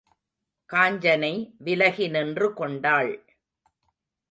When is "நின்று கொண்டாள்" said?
2.07-3.25